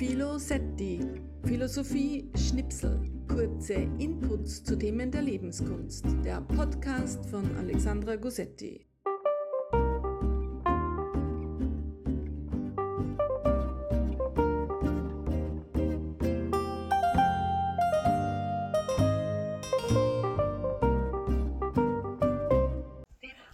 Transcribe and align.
Philosetti, 0.00 0.98
Philosophie 1.44 2.24
Schnipsel, 2.34 3.02
kurze 3.28 3.74
Inputs 3.98 4.64
zu 4.64 4.74
Themen 4.78 5.10
der 5.10 5.20
Lebenskunst, 5.20 6.06
der 6.24 6.40
Podcast 6.40 7.26
von 7.26 7.54
Alexandra 7.58 8.16
Gossetti. 8.16 8.86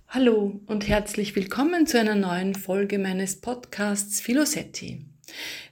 Hallo 0.06 0.60
und 0.66 0.86
herzlich 0.86 1.34
willkommen 1.34 1.88
zu 1.88 1.98
einer 1.98 2.14
neuen 2.14 2.54
Folge 2.54 3.00
meines 3.00 3.40
Podcasts 3.40 4.20
Philosetti. 4.20 5.06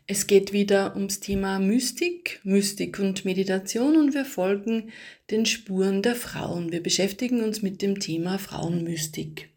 Es 0.07 0.27
geht 0.27 0.53
wieder 0.53 0.97
ums 0.97 1.21
Thema 1.21 1.59
Mystik, 1.59 2.41
Mystik 2.45 2.99
und 2.99 3.25
Meditation 3.25 3.97
und 3.97 4.13
wir 4.13 4.27
folgen 4.27 4.91
den 5.31 5.47
Spuren 5.47 6.03
der 6.03 6.15
Frauen. 6.15 6.73
Wir 6.73 6.83
beschäftigen 6.83 7.43
uns 7.43 7.63
mit 7.63 7.81
dem 7.81 7.99
Thema 8.01 8.39
Frauenmystik. 8.39 9.49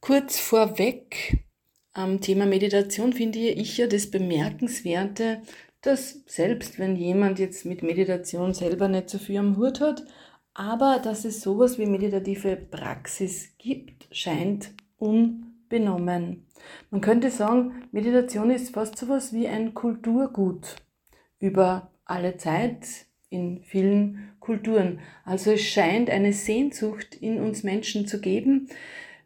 Kurz 0.00 0.38
vorweg 0.38 1.38
am 1.94 2.20
Thema 2.20 2.44
Meditation 2.44 3.14
finde 3.14 3.38
ich 3.38 3.78
ja 3.78 3.86
das 3.86 4.10
Bemerkenswerte, 4.10 5.40
dass 5.80 6.22
selbst 6.26 6.78
wenn 6.78 6.94
jemand 6.94 7.38
jetzt 7.38 7.64
mit 7.64 7.82
Meditation 7.82 8.52
selber 8.52 8.88
nicht 8.88 9.08
so 9.08 9.16
viel 9.16 9.38
am 9.38 9.56
Hut 9.56 9.80
hat, 9.80 10.04
aber 10.52 11.00
dass 11.02 11.24
es 11.24 11.40
sowas 11.40 11.78
wie 11.78 11.86
meditative 11.86 12.56
Praxis 12.56 13.56
gibt, 13.56 14.06
scheint 14.10 14.74
unbenommen. 15.72 16.46
Man 16.90 17.00
könnte 17.00 17.30
sagen, 17.30 17.84
Meditation 17.92 18.50
ist 18.50 18.74
fast 18.74 18.98
sowas 18.98 19.32
wie 19.32 19.48
ein 19.48 19.74
Kulturgut 19.74 20.76
über 21.40 21.90
alle 22.04 22.36
Zeit 22.36 22.86
in 23.30 23.62
vielen 23.62 24.34
Kulturen. 24.38 25.00
Also 25.24 25.52
es 25.52 25.62
scheint 25.62 26.10
eine 26.10 26.32
Sehnsucht 26.32 27.14
in 27.14 27.40
uns 27.40 27.62
Menschen 27.62 28.06
zu 28.06 28.20
geben, 28.20 28.68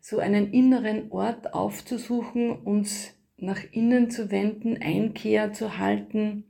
so 0.00 0.19
einen 0.19 0.53
inneren 0.53 1.11
Ort 1.11 1.53
aufzusuchen, 1.53 2.50
uns 2.50 3.12
nach 3.36 3.60
innen 3.72 4.10
zu 4.10 4.31
wenden, 4.31 4.81
Einkehr 4.81 5.53
zu 5.53 5.78
halten 5.78 6.44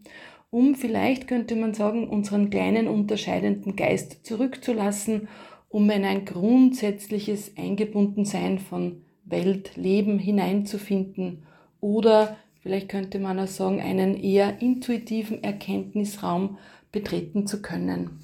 um 0.49 0.77
vielleicht 0.77 1.27
könnte 1.27 1.57
man 1.57 1.75
sagen, 1.75 2.09
unseren 2.09 2.49
kleinen 2.49 2.87
unterscheidenden 2.89 3.75
Geist 3.77 4.25
zurückzulassen, 4.25 5.29
um 5.69 5.91
in 5.91 6.05
ein 6.05 6.25
grundsätzliches 6.25 7.57
Eingebundensein 7.59 8.61
von 8.61 9.06
Welt, 9.27 9.77
Leben 9.77 10.19
hineinzufinden 10.19 11.47
oder 11.81 12.37
vielleicht 12.61 12.89
könnte 12.89 13.19
man 13.19 13.39
auch 13.39 13.47
sagen, 13.47 13.81
einen 13.81 14.17
eher 14.17 14.63
intuitiven 14.63 15.45
Erkenntnisraum 15.45 16.59
betreten 16.91 17.47
zu 17.47 17.61
können. 17.61 18.21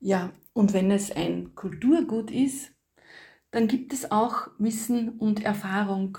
Ja, 0.00 0.32
und 0.52 0.72
wenn 0.72 0.90
es 0.90 1.12
ein 1.12 1.54
Kulturgut 1.54 2.30
ist, 2.30 2.72
dann 3.50 3.68
gibt 3.68 3.92
es 3.92 4.10
auch 4.10 4.48
Wissen 4.58 5.10
und 5.18 5.44
Erfahrung 5.44 6.18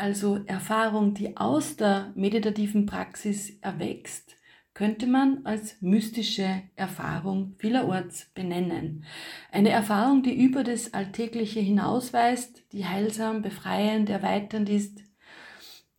also 0.00 0.42
Erfahrung, 0.46 1.12
die 1.12 1.36
aus 1.36 1.76
der 1.76 2.12
meditativen 2.16 2.86
Praxis 2.86 3.58
erwächst, 3.60 4.34
könnte 4.80 5.06
man 5.06 5.44
als 5.44 5.76
mystische 5.82 6.62
Erfahrung 6.74 7.54
vielerorts 7.58 8.30
benennen. 8.32 9.04
Eine 9.52 9.68
Erfahrung, 9.68 10.22
die 10.22 10.34
über 10.34 10.64
das 10.64 10.94
Alltägliche 10.94 11.60
hinausweist, 11.60 12.62
die 12.72 12.86
heilsam, 12.86 13.42
befreiend, 13.42 14.08
erweiternd 14.08 14.70
ist, 14.70 15.00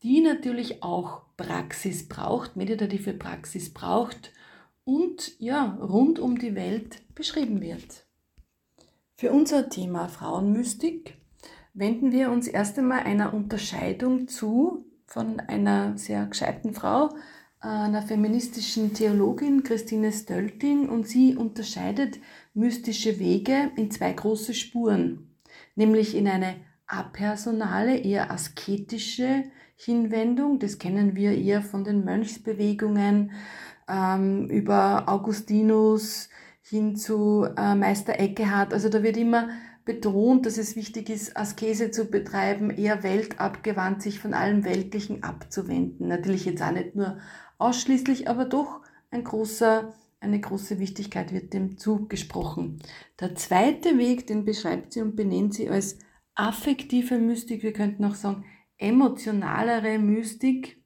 die 0.01 0.19
natürlich 0.21 0.81
auch 0.81 1.21
Praxis 1.37 2.09
braucht, 2.09 2.55
meditative 2.55 3.13
Praxis 3.13 3.71
braucht 3.71 4.33
und 4.83 5.39
ja, 5.39 5.77
rund 5.79 6.17
um 6.17 6.39
die 6.39 6.55
Welt 6.55 7.03
beschrieben 7.13 7.61
wird. 7.61 8.07
Für 9.15 9.31
unser 9.31 9.69
Thema 9.69 10.07
Frauenmystik 10.07 11.19
wenden 11.75 12.11
wir 12.11 12.31
uns 12.31 12.47
erst 12.47 12.79
einmal 12.79 13.01
einer 13.01 13.31
Unterscheidung 13.35 14.27
zu 14.27 14.87
von 15.05 15.39
einer 15.39 15.99
sehr 15.99 16.25
gescheiten 16.25 16.73
Frau, 16.73 17.11
einer 17.61 18.01
feministischen 18.01 18.93
Theologin, 18.93 19.63
Christine 19.63 20.11
Stölting, 20.11 20.89
und 20.89 21.07
sie 21.07 21.35
unterscheidet 21.35 22.19
mystische 22.53 23.19
Wege 23.19 23.71
in 23.75 23.91
zwei 23.91 24.11
große 24.11 24.53
Spuren, 24.53 25.37
nämlich 25.75 26.15
in 26.15 26.27
eine 26.27 26.55
apersonale, 26.87 27.97
eher 27.97 28.31
asketische 28.31 29.43
Hinwendung, 29.75 30.59
das 30.59 30.79
kennen 30.79 31.15
wir 31.15 31.37
eher 31.37 31.61
von 31.61 31.83
den 31.83 32.03
Mönchsbewegungen, 32.03 33.31
ähm, 33.87 34.47
über 34.49 35.07
Augustinus 35.07 36.29
hin 36.61 36.95
zu 36.95 37.47
äh, 37.57 37.75
Meister 37.75 38.19
Eckehard, 38.19 38.73
also 38.73 38.89
da 38.89 39.03
wird 39.03 39.17
immer 39.17 39.49
betont, 39.85 40.45
dass 40.45 40.57
es 40.57 40.75
wichtig 40.75 41.09
ist, 41.09 41.35
Askese 41.35 41.91
zu 41.91 42.05
betreiben, 42.05 42.69
eher 42.69 43.03
weltabgewandt, 43.03 44.01
sich 44.01 44.19
von 44.19 44.33
allem 44.33 44.63
Weltlichen 44.63 45.23
abzuwenden. 45.23 46.07
Natürlich 46.07 46.45
jetzt 46.45 46.61
auch 46.61 46.71
nicht 46.71 46.95
nur 46.95 47.17
ausschließlich, 47.61 48.27
aber 48.27 48.45
doch 48.45 48.81
ein 49.11 49.23
großer, 49.23 49.93
eine 50.19 50.39
große 50.39 50.79
Wichtigkeit 50.79 51.33
wird 51.33 51.53
dem 51.53 51.77
zugesprochen. 51.77 52.81
Der 53.19 53.35
zweite 53.35 53.97
Weg, 53.97 54.27
den 54.27 54.45
beschreibt 54.45 54.93
sie 54.93 55.01
und 55.01 55.15
benennt 55.15 55.53
sie 55.53 55.69
als 55.69 55.99
affektive 56.35 57.17
Mystik, 57.17 57.63
wir 57.63 57.73
könnten 57.73 58.05
auch 58.05 58.15
sagen 58.15 58.45
emotionalere 58.77 59.99
Mystik, 59.99 60.81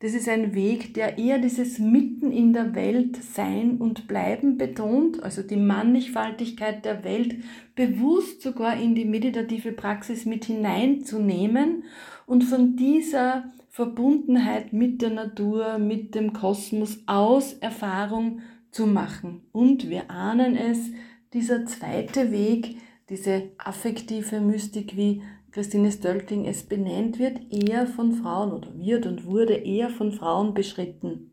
das 0.00 0.12
ist 0.12 0.28
ein 0.28 0.54
Weg, 0.54 0.94
der 0.94 1.18
eher 1.18 1.38
dieses 1.38 1.78
Mitten 1.78 2.30
in 2.30 2.52
der 2.52 2.74
Welt 2.74 3.16
sein 3.16 3.78
und 3.78 4.06
bleiben 4.06 4.58
betont, 4.58 5.22
also 5.22 5.42
die 5.42 5.56
Mannigfaltigkeit 5.56 6.84
der 6.84 7.04
Welt 7.04 7.36
bewusst 7.74 8.42
sogar 8.42 8.78
in 8.78 8.94
die 8.94 9.04
meditative 9.04 9.72
Praxis 9.72 10.26
mit 10.26 10.44
hineinzunehmen 10.44 11.84
und 12.26 12.44
von 12.44 12.76
dieser 12.76 13.44
Verbundenheit 13.74 14.72
mit 14.72 15.02
der 15.02 15.10
Natur, 15.10 15.78
mit 15.78 16.14
dem 16.14 16.32
Kosmos 16.32 17.00
aus 17.06 17.54
Erfahrung 17.54 18.40
zu 18.70 18.86
machen. 18.86 19.48
Und 19.50 19.90
wir 19.90 20.12
ahnen 20.12 20.54
es, 20.54 20.92
dieser 21.32 21.66
zweite 21.66 22.30
Weg, 22.30 22.76
diese 23.08 23.50
affektive 23.58 24.40
Mystik, 24.40 24.96
wie 24.96 25.22
Christine 25.50 25.90
Stölting 25.90 26.44
es 26.44 26.62
benennt, 26.62 27.18
wird 27.18 27.52
eher 27.52 27.88
von 27.88 28.12
Frauen 28.12 28.52
oder 28.52 28.78
wird 28.78 29.06
und 29.06 29.24
wurde 29.24 29.54
eher 29.54 29.90
von 29.90 30.12
Frauen 30.12 30.54
beschritten. 30.54 31.32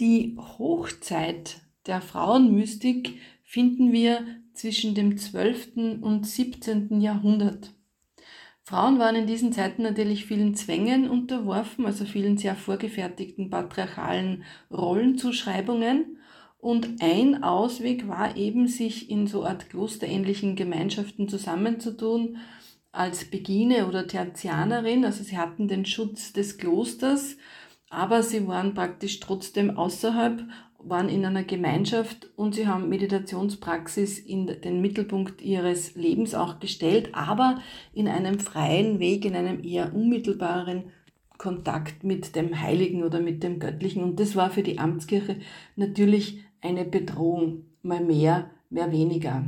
Die 0.00 0.36
Hochzeit 0.36 1.60
der 1.86 2.00
Frauenmystik 2.00 3.20
finden 3.44 3.92
wir 3.92 4.26
zwischen 4.54 4.96
dem 4.96 5.16
12. 5.16 6.00
und 6.02 6.26
17. 6.26 7.00
Jahrhundert. 7.00 7.77
Frauen 8.68 8.98
waren 8.98 9.16
in 9.16 9.26
diesen 9.26 9.50
Zeiten 9.50 9.82
natürlich 9.82 10.26
vielen 10.26 10.54
Zwängen 10.54 11.08
unterworfen, 11.08 11.86
also 11.86 12.04
vielen 12.04 12.36
sehr 12.36 12.54
vorgefertigten 12.54 13.48
patriarchalen 13.48 14.44
Rollenzuschreibungen. 14.70 16.18
Und 16.58 17.00
ein 17.00 17.42
Ausweg 17.42 18.08
war 18.08 18.36
eben, 18.36 18.68
sich 18.68 19.10
in 19.10 19.26
so 19.26 19.46
Art 19.46 19.70
klosterähnlichen 19.70 20.54
Gemeinschaften 20.54 21.30
zusammenzutun 21.30 22.36
als 22.92 23.24
Begine 23.24 23.86
oder 23.86 24.06
Tertianerin, 24.06 25.06
also 25.06 25.24
sie 25.24 25.38
hatten 25.38 25.66
den 25.66 25.86
Schutz 25.86 26.34
des 26.34 26.58
Klosters, 26.58 27.38
aber 27.88 28.22
sie 28.22 28.46
waren 28.48 28.74
praktisch 28.74 29.18
trotzdem 29.20 29.78
außerhalb, 29.78 30.42
waren 30.78 31.08
in 31.08 31.24
einer 31.24 31.42
Gemeinschaft 31.42 32.30
und 32.36 32.54
sie 32.54 32.66
haben 32.66 32.88
Meditationspraxis 32.88 34.18
in 34.18 34.46
den 34.46 34.80
Mittelpunkt 34.80 35.42
ihres 35.42 35.96
Lebens 35.96 36.34
auch 36.34 36.60
gestellt, 36.60 37.10
aber 37.12 37.60
in 37.92 38.08
einem 38.08 38.38
freien 38.38 38.98
Weg, 39.00 39.24
in 39.24 39.34
einem 39.34 39.62
eher 39.64 39.94
unmittelbaren 39.94 40.84
Kontakt 41.36 42.04
mit 42.04 42.34
dem 42.36 42.60
Heiligen 42.60 43.02
oder 43.02 43.20
mit 43.20 43.42
dem 43.42 43.58
Göttlichen. 43.58 44.02
Und 44.02 44.20
das 44.20 44.36
war 44.36 44.50
für 44.50 44.62
die 44.62 44.78
Amtskirche 44.78 45.36
natürlich 45.76 46.44
eine 46.60 46.84
Bedrohung, 46.84 47.64
mal 47.82 48.04
mehr, 48.04 48.50
mehr 48.70 48.92
weniger. 48.92 49.44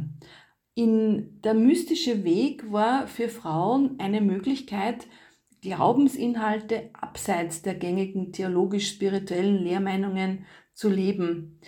In 0.74 1.40
der 1.42 1.54
mystische 1.54 2.24
Weg 2.24 2.70
war 2.72 3.06
für 3.06 3.28
Frauen 3.28 3.96
eine 3.98 4.20
Möglichkeit, 4.20 5.06
Glaubensinhalte 5.62 6.88
abseits 6.94 7.60
der 7.60 7.74
gängigen 7.74 8.32
theologisch-spirituellen 8.32 9.62
Lehrmeinungen 9.62 10.46
zu 10.80 10.88
leben. 10.88 11.58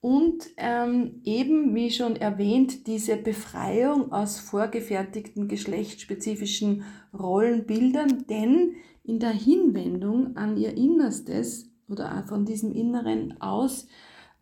Und 0.00 0.48
ähm, 0.56 1.20
eben, 1.24 1.74
wie 1.74 1.90
schon 1.90 2.16
erwähnt, 2.16 2.86
diese 2.86 3.16
Befreiung 3.16 4.10
aus 4.10 4.40
vorgefertigten 4.40 5.46
geschlechtsspezifischen 5.46 6.82
Rollenbildern, 7.12 8.24
denn 8.28 8.72
in 9.04 9.20
der 9.20 9.30
Hinwendung 9.30 10.36
an 10.36 10.56
ihr 10.56 10.76
Innerstes 10.76 11.70
oder 11.86 12.24
von 12.26 12.46
diesem 12.46 12.72
Inneren 12.72 13.40
aus 13.40 13.86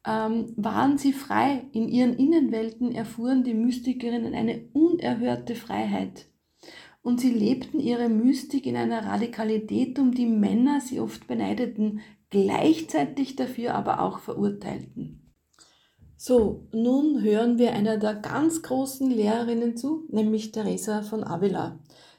ähm, 0.07 0.55
waren 0.57 0.97
sie 0.97 1.13
frei. 1.13 1.65
In 1.73 1.89
ihren 1.89 2.15
Innenwelten 2.15 2.93
erfuhren 2.93 3.43
die 3.43 3.55
Mystikerinnen 3.55 4.33
eine 4.35 4.63
unerhörte 4.73 5.57
Freiheit. 5.57 6.27
und 7.03 7.19
sie 7.19 7.33
lebten 7.33 7.81
ihre 7.81 8.11
Mystik 8.11 8.67
in 8.67 8.77
einer 8.77 9.07
Radikalität, 9.07 9.99
um 9.99 10.13
die 10.13 10.27
Männer 10.27 10.83
sie 10.83 11.01
oft 11.01 11.27
beneideten, 11.27 12.01
gleichzeitig 12.31 13.37
dafür 13.37 13.75
aber 13.75 14.01
auch 14.01 14.21
verurteilten. 14.21 15.35
So, 16.17 16.69
nun 16.73 17.23
hören 17.23 17.59
wir 17.59 17.73
einer 17.73 17.97
der 17.97 18.15
ganz 18.15 18.63
großen 18.63 19.11
Lehrerinnen 19.11 19.77
zu, 19.77 20.05
nämlich 20.11 20.53
Teresa 20.53 21.03
von 21.03 21.25
Avila. 21.25 21.79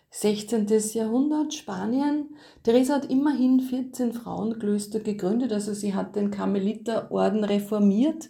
16. 0.09 0.67
Jahrhundert, 0.93 1.53
Spanien. 1.53 2.35
Teresa 2.63 2.95
hat 2.95 3.09
immerhin 3.09 3.61
14 3.61 4.11
Frauenklöster 4.11 4.99
gegründet, 4.99 5.53
also 5.53 5.73
sie 5.73 5.95
hat 5.95 6.15
den 6.15 6.31
Karmeliterorden 6.31 7.45
reformiert 7.45 8.29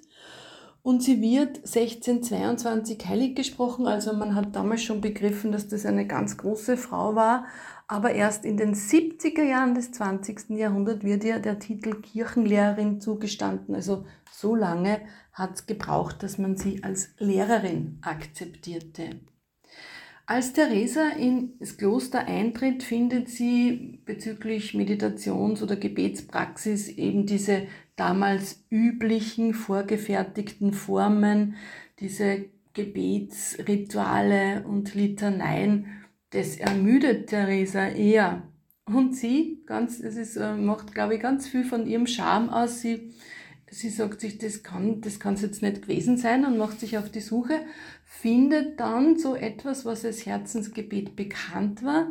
und 0.83 1.03
sie 1.03 1.21
wird 1.21 1.57
1622 1.57 3.05
heilig 3.07 3.35
gesprochen. 3.35 3.87
Also 3.87 4.13
man 4.13 4.35
hat 4.35 4.55
damals 4.55 4.83
schon 4.83 4.99
begriffen, 4.99 5.51
dass 5.51 5.67
das 5.67 5.85
eine 5.85 6.07
ganz 6.07 6.37
große 6.37 6.75
Frau 6.75 7.15
war. 7.15 7.45
Aber 7.87 8.13
erst 8.13 8.45
in 8.45 8.57
den 8.57 8.73
70er 8.73 9.43
Jahren 9.43 9.75
des 9.75 9.91
20. 9.91 10.51
Jahrhunderts 10.51 11.03
wird 11.03 11.23
ihr 11.23 11.39
der 11.39 11.59
Titel 11.59 12.01
Kirchenlehrerin 12.01 12.99
zugestanden. 12.99 13.75
Also 13.75 14.05
so 14.31 14.55
lange 14.55 15.01
hat 15.33 15.55
es 15.55 15.65
gebraucht, 15.67 16.23
dass 16.23 16.37
man 16.37 16.57
sie 16.57 16.83
als 16.83 17.09
Lehrerin 17.19 17.99
akzeptierte. 18.01 19.19
Als 20.25 20.53
Theresa 20.53 21.09
ins 21.09 21.77
Kloster 21.77 22.25
eintritt, 22.25 22.83
findet 22.83 23.27
sie 23.27 24.01
bezüglich 24.05 24.73
Meditations- 24.73 25.61
oder 25.61 25.75
Gebetspraxis 25.75 26.87
eben 26.87 27.25
diese 27.25 27.63
damals 28.01 28.65
üblichen 28.71 29.53
vorgefertigten 29.53 30.73
Formen, 30.73 31.53
diese 31.99 32.45
Gebetsrituale 32.73 34.63
und 34.67 34.95
Litaneien, 34.95 35.85
das 36.31 36.57
ermüdet 36.57 37.29
Theresa 37.29 37.89
eher. 37.89 38.41
Und 38.85 39.15
sie, 39.15 39.61
ganz, 39.67 39.99
es 39.99 40.15
ist, 40.15 40.35
äh, 40.35 40.55
macht, 40.55 40.95
glaube 40.95 41.13
ich, 41.13 41.21
ganz 41.21 41.47
viel 41.47 41.63
von 41.63 41.85
ihrem 41.85 42.07
Charme 42.07 42.49
aus. 42.49 42.81
Sie, 42.81 43.13
sie 43.69 43.89
sagt 43.89 44.19
sich, 44.19 44.39
das 44.39 44.63
kann 44.63 45.01
das 45.01 45.19
kann's 45.19 45.43
jetzt 45.43 45.61
nicht 45.61 45.83
gewesen 45.83 46.17
sein 46.17 46.43
und 46.43 46.57
macht 46.57 46.79
sich 46.79 46.97
auf 46.97 47.11
die 47.11 47.21
Suche, 47.21 47.59
findet 48.03 48.79
dann 48.79 49.19
so 49.19 49.35
etwas, 49.35 49.85
was 49.85 50.03
als 50.03 50.25
Herzensgebet 50.25 51.15
bekannt 51.15 51.83
war 51.83 52.07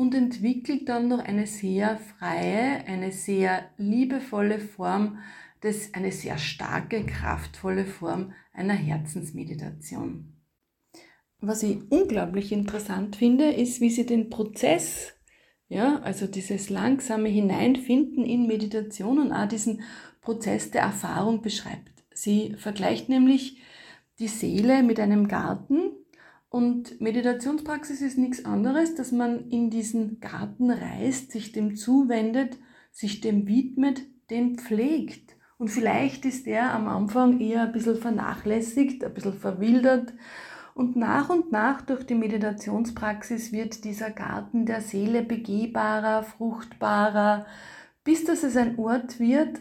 und 0.00 0.14
entwickelt 0.14 0.88
dann 0.88 1.08
noch 1.08 1.18
eine 1.18 1.46
sehr 1.46 1.98
freie, 1.98 2.86
eine 2.86 3.12
sehr 3.12 3.68
liebevolle 3.76 4.58
Form, 4.58 5.18
das 5.60 5.92
eine 5.92 6.10
sehr 6.10 6.38
starke, 6.38 7.04
kraftvolle 7.04 7.84
Form 7.84 8.32
einer 8.54 8.72
Herzensmeditation. 8.72 10.32
Was 11.42 11.62
ich 11.62 11.80
unglaublich 11.90 12.50
interessant 12.50 13.16
finde, 13.16 13.50
ist, 13.50 13.82
wie 13.82 13.90
sie 13.90 14.06
den 14.06 14.30
Prozess, 14.30 15.12
ja, 15.68 15.98
also 15.98 16.26
dieses 16.26 16.70
langsame 16.70 17.28
Hineinfinden 17.28 18.24
in 18.24 18.46
Meditation 18.46 19.18
und 19.18 19.32
auch 19.32 19.48
diesen 19.48 19.82
Prozess 20.22 20.70
der 20.70 20.80
Erfahrung 20.80 21.42
beschreibt. 21.42 21.92
Sie 22.14 22.54
vergleicht 22.56 23.10
nämlich 23.10 23.58
die 24.18 24.28
Seele 24.28 24.82
mit 24.82 24.98
einem 24.98 25.28
Garten 25.28 25.90
und 26.50 27.00
Meditationspraxis 27.00 28.02
ist 28.02 28.18
nichts 28.18 28.44
anderes, 28.44 28.96
dass 28.96 29.12
man 29.12 29.48
in 29.50 29.70
diesen 29.70 30.18
Garten 30.18 30.72
reist, 30.72 31.30
sich 31.30 31.52
dem 31.52 31.76
zuwendet, 31.76 32.58
sich 32.90 33.20
dem 33.20 33.46
widmet, 33.46 34.02
den 34.30 34.58
pflegt. 34.58 35.36
Und 35.58 35.68
vielleicht 35.68 36.24
ist 36.24 36.46
der 36.46 36.74
am 36.74 36.88
Anfang 36.88 37.38
eher 37.38 37.62
ein 37.62 37.72
bisschen 37.72 37.96
vernachlässigt, 37.96 39.04
ein 39.04 39.14
bisschen 39.14 39.34
verwildert. 39.34 40.12
Und 40.74 40.96
nach 40.96 41.30
und 41.30 41.52
nach 41.52 41.82
durch 41.82 42.04
die 42.04 42.16
Meditationspraxis 42.16 43.52
wird 43.52 43.84
dieser 43.84 44.10
Garten 44.10 44.66
der 44.66 44.80
Seele 44.80 45.22
begehbarer, 45.22 46.24
fruchtbarer, 46.24 47.46
bis 48.02 48.24
dass 48.24 48.42
es 48.42 48.56
ein 48.56 48.76
Ort 48.76 49.20
wird, 49.20 49.60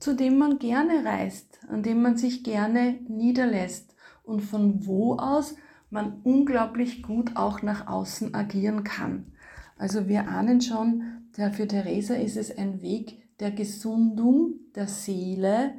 zu 0.00 0.14
dem 0.14 0.38
man 0.38 0.58
gerne 0.58 1.04
reist, 1.04 1.60
an 1.68 1.82
dem 1.82 2.00
man 2.00 2.16
sich 2.16 2.42
gerne 2.42 3.00
niederlässt 3.06 3.94
und 4.22 4.40
von 4.40 4.86
wo 4.86 5.16
aus 5.16 5.56
man 5.96 6.20
unglaublich 6.24 7.02
gut 7.02 7.36
auch 7.36 7.62
nach 7.62 7.86
außen 7.86 8.34
agieren 8.34 8.84
kann. 8.84 9.32
Also 9.78 10.08
wir 10.08 10.28
ahnen 10.28 10.60
schon, 10.60 11.24
der, 11.38 11.52
für 11.52 11.66
Theresa 11.66 12.14
ist 12.14 12.36
es 12.36 12.56
ein 12.56 12.82
Weg 12.82 13.22
der 13.40 13.50
Gesundung 13.50 14.60
der 14.74 14.88
Seele, 14.88 15.74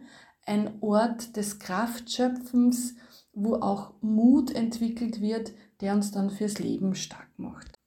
ein 0.45 0.81
Ort 0.81 1.37
des 1.37 1.59
Kraftschöpfens, 1.59 2.95
wo 3.31 3.57
auch 3.57 3.93
Mut 4.01 4.51
entwickelt 4.55 5.21
wird, 5.21 5.51
der 5.81 5.93
uns 5.93 6.11
dann 6.11 6.31
fürs 6.31 6.57
Leben 6.57 6.95
stark 6.95 7.29
macht. 7.37 7.79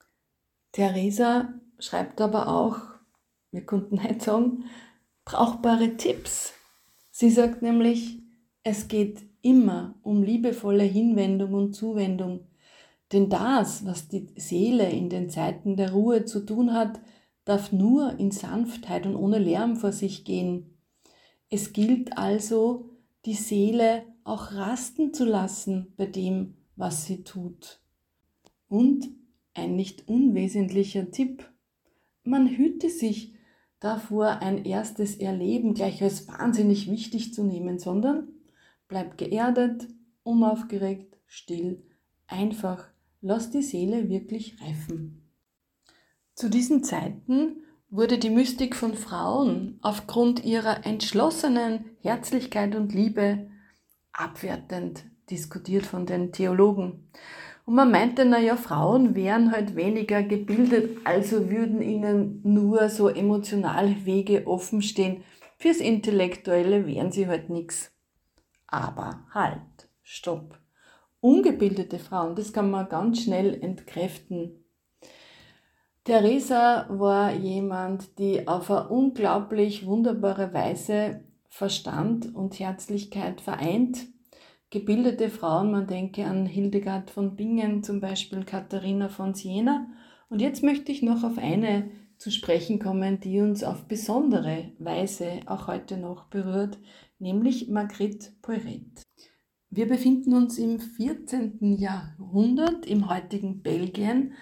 Theresa 0.71 1.55
schreibt 1.81 2.21
aber 2.21 2.47
auch, 2.47 2.79
wir 3.50 3.67
konnten 3.67 4.05
heute 4.05 4.25
sagen, 4.25 4.65
brauchbare 5.25 5.97
Tipps. 5.97 6.53
Sie 7.11 7.31
sagt 7.31 7.61
nämlich, 7.61 8.23
es 8.62 8.87
geht 8.87 9.30
immer 9.43 9.95
um 10.03 10.23
liebevolle 10.23 10.85
Hinwendung 10.85 11.55
und 11.55 11.75
Zuwendung. 11.75 12.47
Denn 13.13 13.29
das, 13.29 13.85
was 13.85 14.09
die 14.09 14.29
Seele 14.37 14.89
in 14.91 15.09
den 15.09 15.31
Zeiten 15.31 15.77
der 15.77 15.93
Ruhe 15.93 16.25
zu 16.25 16.47
tun 16.47 16.73
hat, 16.73 17.01
darf 17.45 17.73
nur 17.73 18.19
in 18.19 18.31
Sanftheit 18.31 19.07
und 19.07 19.17
ohne 19.17 19.39
Lärm 19.39 19.77
vor 19.77 19.93
sich 19.93 20.25
gehen. 20.25 20.79
Es 21.49 21.73
gilt 21.73 22.17
also, 22.17 22.91
die 23.25 23.35
Seele 23.35 24.05
auch 24.25 24.53
rasten 24.53 25.13
zu 25.13 25.25
lassen 25.25 25.93
bei 25.97 26.07
dem, 26.07 26.55
was 26.77 27.07
sie 27.07 27.25
tut. 27.25 27.81
Und 28.69 29.09
ein 29.55 29.75
nicht 29.75 30.09
unwesentlicher 30.09 31.11
Tipp, 31.11 31.51
man 32.23 32.49
hüte 32.49 32.89
sich 32.89 33.35
davor, 33.81 34.41
ein 34.43 34.65
erstes 34.65 35.17
Erleben 35.17 35.75
gleich 35.75 36.03
als 36.03 36.29
wahnsinnig 36.29 36.91
wichtig 36.91 37.35
zu 37.35 37.43
nehmen, 37.43 37.79
sondern 37.79 38.29
Bleib 38.91 39.17
geerdet, 39.19 39.87
unaufgeregt, 40.25 41.17
still, 41.27 41.81
einfach. 42.27 42.89
Lass 43.21 43.51
die 43.51 43.63
Seele 43.63 44.09
wirklich 44.09 44.61
reifen. 44.61 45.31
Zu 46.35 46.51
diesen 46.51 46.83
Zeiten 46.83 47.63
wurde 47.89 48.19
die 48.19 48.31
Mystik 48.31 48.75
von 48.75 48.95
Frauen 48.95 49.79
aufgrund 49.81 50.45
ihrer 50.45 50.85
entschlossenen 50.85 51.85
Herzlichkeit 52.03 52.75
und 52.75 52.93
Liebe 52.93 53.49
abwertend 54.13 55.05
diskutiert 55.31 55.87
von 55.87 56.05
den 56.05 56.33
Theologen. 56.33 57.12
Und 57.67 57.76
man 57.76 57.93
meinte, 57.93 58.25
naja, 58.25 58.57
Frauen 58.57 59.14
wären 59.14 59.53
halt 59.53 59.76
weniger 59.76 60.25
gebildet, 60.25 60.99
also 61.05 61.49
würden 61.49 61.81
ihnen 61.81 62.41
nur 62.43 62.88
so 62.88 63.09
emotional 63.09 64.05
Wege 64.05 64.49
offen 64.49 64.83
stehen. 64.83 65.23
Fürs 65.59 65.76
Intellektuelle 65.76 66.88
wären 66.88 67.12
sie 67.12 67.29
halt 67.29 67.50
nichts. 67.50 67.93
Aber 68.71 69.25
halt, 69.35 69.89
stopp. 70.03 70.59
Ungebildete 71.21 71.99
Frauen, 71.99 72.35
das 72.35 72.53
kann 72.53 72.71
man 72.71 72.89
ganz 72.89 73.23
schnell 73.23 73.62
entkräften. 73.62 74.65
Theresa 76.05 76.87
war 76.89 77.33
jemand, 77.33 78.19
die 78.19 78.49
auf 78.49 78.71
eine 78.71 78.89
unglaublich 78.89 79.85
wunderbare 79.85 80.55
Weise 80.55 81.25
Verstand 81.50 82.35
und 82.35 82.59
Herzlichkeit 82.59 83.41
vereint. 83.41 84.07
Gebildete 84.71 85.29
Frauen, 85.29 85.73
man 85.73 85.89
denke 85.89 86.25
an 86.25 86.47
Hildegard 86.47 87.11
von 87.11 87.37
Bingen, 87.37 87.83
zum 87.83 88.00
Beispiel 88.00 88.45
Katharina 88.45 89.09
von 89.09 89.35
Siena. 89.35 89.89
Und 90.29 90.41
jetzt 90.41 90.62
möchte 90.62 90.93
ich 90.93 91.03
noch 91.03 91.25
auf 91.25 91.37
eine 91.39 91.91
zu 92.17 92.31
sprechen 92.31 92.79
kommen, 92.79 93.19
die 93.19 93.41
uns 93.41 93.65
auf 93.65 93.87
besondere 93.87 94.73
Weise 94.79 95.41
auch 95.47 95.67
heute 95.67 95.97
noch 95.97 96.27
berührt, 96.27 96.79
nämlich 97.21 97.69
Marguerite 97.69 98.33
Poiret. 98.43 99.03
Wir 99.71 99.87
befinden 99.87 100.35
uns 100.35 100.59
im 100.59 100.81
14. 100.81 101.77
Jahrhundert 101.79 102.87
im 102.87 103.09
heutigen 103.09 103.62
Belgien, 103.62 104.33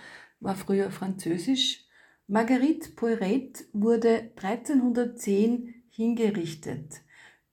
war 0.40 0.54
früher 0.54 0.90
französisch. 0.90 1.84
Marguerite 2.26 2.90
Poiret 2.92 3.66
wurde 3.72 4.32
1310 4.36 5.74
hingerichtet. 5.90 7.02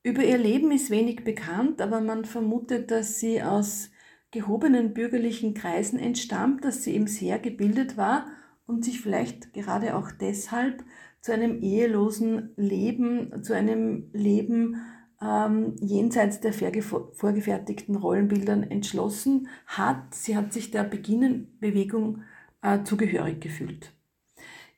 Über 0.04 0.24
ihr 0.24 0.38
Leben 0.38 0.72
ist 0.72 0.92
wenig 0.92 1.24
bekannt, 1.24 1.82
aber 1.82 2.00
man 2.00 2.26
vermutet, 2.26 2.92
dass 2.92 3.20
sie 3.20 3.42
aus 3.42 3.90
gehobenen 4.32 4.94
bürgerlichen 4.94 5.54
Kreisen 5.54 5.98
entstammt, 5.98 6.64
dass 6.64 6.84
sie 6.84 6.94
eben 6.94 7.08
sehr 7.08 7.40
gebildet 7.40 7.98
war 7.98 8.28
und 8.68 8.86
sich 8.86 9.02
vielleicht 9.02 9.54
gerade 9.54 9.96
auch 9.96 10.12
deshalb 10.12 10.84
zu 11.22 11.34
einem 11.34 11.62
ehelosen 11.62 12.52
Leben, 12.56 13.44
zu 13.44 13.54
einem 13.56 14.10
Leben 14.14 14.76
ähm, 15.22 15.76
jenseits 15.82 16.40
der 16.40 16.54
vorgefertigten 16.54 17.96
Rollenbildern 17.96 18.64
entschlossen 18.64 19.48
hat. 19.66 20.14
Sie 20.14 20.36
hat 20.36 20.54
sich 20.54 20.72
der 20.72 20.84
Beginnenbewegung 20.84 22.24
äh, 22.62 22.84
zugehörig 22.84 23.42
gefühlt. 23.42 23.92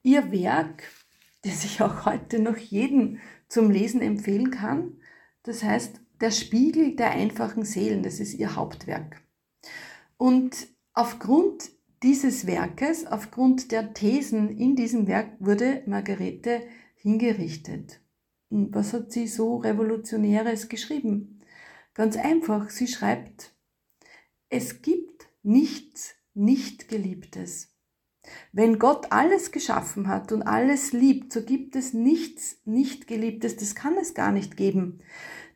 Ihr 0.03 0.32
Werk, 0.32 0.84
das 1.44 1.65
ich 1.65 1.82
auch 1.82 2.06
heute 2.06 2.39
noch 2.39 2.58
jedem 2.58 3.20
zum 3.48 3.72
Lesen 3.72 4.01
empfehlen 4.01 4.51
kann, 4.51 4.98
das 5.44 5.63
heißt 5.63 6.01
Der 6.20 6.32
Spiegel 6.32 6.96
der 6.96 7.12
einfachen 7.12 7.63
Seelen, 7.63 8.03
das 8.03 8.20
ist 8.20 8.34
ihr 8.34 8.56
Hauptwerk. 8.56 9.22
Und 10.17 10.67
aufgrund 10.94 11.70
dieses 12.03 12.48
Werkes, 12.48 13.06
aufgrund 13.06 13.72
der 13.72 13.94
Thesen 13.94 14.50
in 14.58 14.75
diesem 14.75 15.08
Werk, 15.08 15.32
wurde 15.39 15.84
Margarete 15.86 16.62
hingerichtet. 16.96 18.00
Was 18.50 18.94
hat 18.94 19.12
sie 19.12 19.27
so 19.27 19.58
Revolutionäres 19.58 20.70
geschrieben? 20.70 21.42
Ganz 21.94 22.16
einfach, 22.16 22.70
sie 22.70 22.88
schreibt, 22.88 23.54
es 24.50 24.82
gibt 24.82 25.27
nichts 25.44 26.16
Nicht-Geliebtes. 26.34 27.74
Wenn 28.51 28.80
Gott 28.80 29.12
alles 29.12 29.51
geschaffen 29.51 30.08
hat 30.08 30.32
und 30.32 30.44
alles 30.44 30.94
liebt, 30.94 31.34
so 31.34 31.42
gibt 31.42 31.75
es 31.75 31.94
nichts 31.94 32.62
Nicht-Geliebtes, 32.66 33.58
das 33.58 33.75
kann 33.75 33.98
es 33.98 34.13
gar 34.13 34.32
nicht 34.32 34.58
geben. 34.58 35.01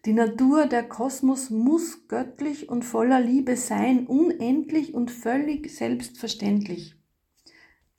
Die 0.06 0.14
Natur, 0.14 0.66
der 0.66 0.84
Kosmos 0.84 1.50
muss 1.52 2.08
göttlich 2.08 2.70
und 2.70 2.84
voller 2.84 3.22
Liebe 3.22 3.56
sein, 3.56 4.08
unendlich 4.08 4.94
und 4.96 5.12
völlig 5.12 5.70
selbstverständlich. 5.70 6.96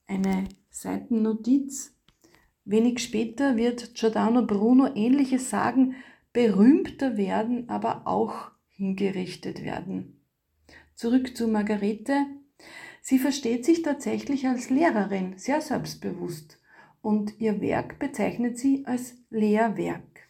Eine 0.07 0.49
Seitennotiz. 0.71 1.92
Wenig 2.65 3.01
später 3.01 3.57
wird 3.57 3.95
Giordano 3.95 4.47
Bruno 4.47 4.89
ähnliches 4.95 5.51
sagen, 5.51 5.97
berühmter 6.33 7.17
werden, 7.17 7.69
aber 7.69 8.07
auch 8.07 8.51
hingerichtet 8.69 9.63
werden. 9.65 10.21
Zurück 10.95 11.37
zu 11.37 11.49
Margarete. 11.49 12.27
Sie 13.01 13.19
versteht 13.19 13.65
sich 13.65 13.83
tatsächlich 13.83 14.47
als 14.47 14.71
Lehrerin, 14.71 15.37
sehr 15.37 15.61
selbstbewusst, 15.61 16.61
und 17.01 17.41
ihr 17.41 17.61
Werk 17.61 17.99
bezeichnet 17.99 18.59
sie 18.59 18.85
als 18.87 19.17
Lehrwerk. 19.29 20.29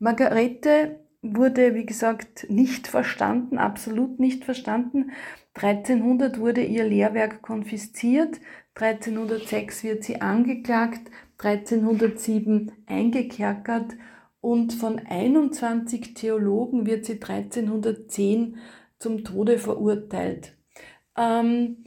Margarete 0.00 0.98
wurde, 1.22 1.74
wie 1.74 1.86
gesagt, 1.86 2.46
nicht 2.48 2.88
verstanden, 2.88 3.58
absolut 3.58 4.18
nicht 4.18 4.44
verstanden. 4.44 5.12
1300 5.54 6.40
wurde 6.40 6.64
ihr 6.64 6.84
Lehrwerk 6.84 7.42
konfisziert, 7.42 8.40
1306 8.74 9.84
wird 9.84 10.04
sie 10.04 10.20
angeklagt, 10.20 11.10
1307 11.42 12.72
eingekerkert 12.86 13.92
und 14.40 14.72
von 14.72 14.98
21 14.98 16.14
Theologen 16.14 16.86
wird 16.86 17.04
sie 17.04 17.14
1310 17.14 18.56
zum 18.98 19.24
Tode 19.24 19.58
verurteilt. 19.58 20.56
Ähm, 21.16 21.84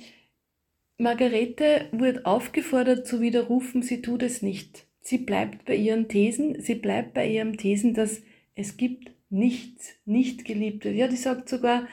Margarete 0.97 1.87
wird 1.91 2.25
aufgefordert 2.25 3.07
zu 3.07 3.21
widerrufen, 3.21 3.81
sie 3.81 4.01
tut 4.01 4.23
es 4.23 4.41
nicht. 4.41 4.87
Sie 5.01 5.17
bleibt 5.17 5.65
bei 5.65 5.75
ihren 5.75 6.07
Thesen, 6.07 6.61
sie 6.61 6.75
bleibt 6.75 7.13
bei 7.13 7.27
ihrem 7.27 7.57
Thesen, 7.57 7.93
dass 7.93 8.21
es 8.55 8.77
gibt 8.77 9.11
nichts, 9.29 9.93
nicht 10.05 10.45
geliebte. 10.45 10.89
Ja, 10.89 11.07
die 11.07 11.17
sagt 11.17 11.49
sogar, 11.49 11.87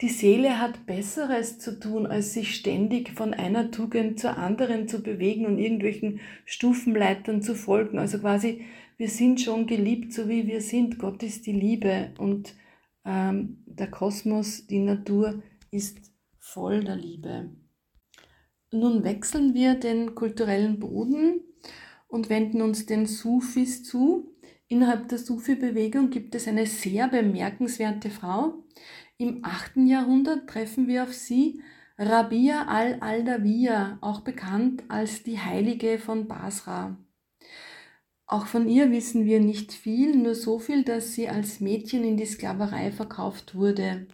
die 0.00 0.08
Seele 0.08 0.60
hat 0.60 0.86
Besseres 0.86 1.58
zu 1.58 1.78
tun, 1.78 2.06
als 2.06 2.32
sich 2.32 2.54
ständig 2.56 3.10
von 3.10 3.32
einer 3.32 3.70
Tugend 3.70 4.18
zur 4.18 4.36
anderen 4.36 4.88
zu 4.88 5.02
bewegen 5.02 5.46
und 5.46 5.58
irgendwelchen 5.58 6.20
Stufenleitern 6.44 7.42
zu 7.42 7.54
folgen. 7.54 7.98
Also 7.98 8.18
quasi, 8.18 8.64
wir 8.96 9.08
sind 9.08 9.40
schon 9.40 9.66
geliebt, 9.66 10.12
so 10.12 10.28
wie 10.28 10.46
wir 10.46 10.60
sind. 10.60 10.98
Gott 10.98 11.22
ist 11.22 11.46
die 11.46 11.52
Liebe 11.52 12.12
und 12.18 12.54
ähm, 13.04 13.62
der 13.66 13.90
Kosmos, 13.90 14.66
die 14.66 14.80
Natur 14.80 15.42
ist 15.70 15.98
voll 16.38 16.82
der 16.82 16.96
Liebe. 16.96 17.50
Nun 18.72 19.04
wechseln 19.04 19.54
wir 19.54 19.74
den 19.74 20.16
kulturellen 20.16 20.80
Boden 20.80 21.40
und 22.08 22.28
wenden 22.28 22.62
uns 22.62 22.86
den 22.86 23.06
Sufis 23.06 23.84
zu. 23.84 24.33
Innerhalb 24.68 25.08
der 25.08 25.18
Sufi-Bewegung 25.18 26.10
gibt 26.10 26.34
es 26.34 26.48
eine 26.48 26.66
sehr 26.66 27.08
bemerkenswerte 27.08 28.10
Frau. 28.10 28.64
Im 29.18 29.44
8. 29.44 29.76
Jahrhundert 29.86 30.48
treffen 30.48 30.88
wir 30.88 31.04
auf 31.04 31.12
sie, 31.12 31.62
Rabia 31.98 32.66
al-Aldawiya, 32.66 33.98
auch 34.00 34.20
bekannt 34.20 34.82
als 34.88 35.22
die 35.22 35.38
Heilige 35.38 35.98
von 35.98 36.26
Basra. 36.26 36.96
Auch 38.26 38.46
von 38.46 38.68
ihr 38.68 38.90
wissen 38.90 39.26
wir 39.26 39.38
nicht 39.38 39.72
viel, 39.72 40.16
nur 40.16 40.34
so 40.34 40.58
viel, 40.58 40.82
dass 40.82 41.12
sie 41.12 41.28
als 41.28 41.60
Mädchen 41.60 42.02
in 42.02 42.16
die 42.16 42.26
Sklaverei 42.26 42.90
verkauft 42.90 43.54
wurde. 43.54 44.06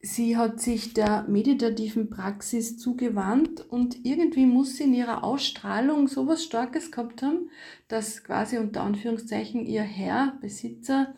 Sie 0.00 0.36
hat 0.36 0.60
sich 0.60 0.94
der 0.94 1.24
meditativen 1.28 2.08
Praxis 2.08 2.78
zugewandt 2.78 3.60
und 3.68 4.04
irgendwie 4.04 4.46
muss 4.46 4.76
sie 4.76 4.84
in 4.84 4.94
ihrer 4.94 5.24
Ausstrahlung 5.24 6.06
sowas 6.06 6.44
Starkes 6.44 6.92
gehabt 6.92 7.22
haben, 7.22 7.50
dass 7.88 8.22
quasi 8.22 8.58
unter 8.58 8.82
Anführungszeichen 8.82 9.66
ihr 9.66 9.82
Herr, 9.82 10.38
Besitzer, 10.40 11.16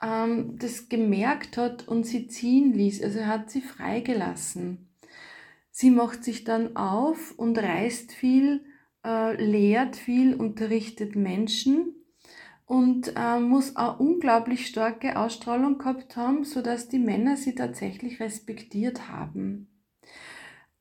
ähm, 0.00 0.56
das 0.56 0.88
gemerkt 0.88 1.56
hat 1.56 1.88
und 1.88 2.06
sie 2.06 2.28
ziehen 2.28 2.72
ließ. 2.72 3.02
Also 3.02 3.18
er 3.18 3.26
hat 3.26 3.50
sie 3.50 3.60
freigelassen. 3.60 4.88
Sie 5.72 5.90
macht 5.90 6.22
sich 6.22 6.44
dann 6.44 6.76
auf 6.76 7.36
und 7.36 7.58
reist 7.58 8.12
viel, 8.12 8.64
äh, 9.04 9.34
lehrt 9.42 9.96
viel, 9.96 10.34
unterrichtet 10.34 11.16
Menschen 11.16 11.96
und 12.66 13.12
äh, 13.16 13.40
muss 13.40 13.76
eine 13.76 13.96
unglaublich 13.96 14.66
starke 14.66 15.16
Ausstrahlung 15.18 15.78
gehabt 15.78 16.16
haben, 16.16 16.44
sodass 16.44 16.88
die 16.88 16.98
Männer 16.98 17.36
sie 17.36 17.54
tatsächlich 17.54 18.20
respektiert 18.20 19.08
haben. 19.08 19.68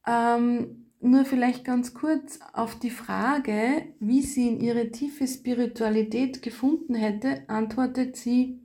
Ähm, 0.08 0.92
nur 1.00 1.26
vielleicht 1.26 1.66
ganz 1.66 1.94
kurz 1.96 2.40
auf 2.54 2.78
die 2.78 2.92
Frage, 2.92 3.88
wie 4.00 4.22
sie 4.22 4.48
in 4.48 4.62
ihre 4.62 4.92
tiefe 4.92 5.28
Spiritualität 5.28 6.44
gefunden 6.44 6.94
hätte, 6.94 7.50
antwortet 7.50 8.16
sie, 8.16 8.60